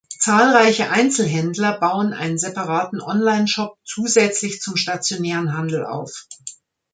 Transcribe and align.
Zahlreiche 0.17 0.89
Einzelhändler 0.89 1.77
bauen 1.79 2.11
einen 2.13 2.39
separaten 2.39 3.01
Onlineshop 3.01 3.77
zusätzlich 3.83 4.59
zum 4.59 4.75
stationären 4.75 5.55
Handel 5.55 5.85
auf. 5.85 6.25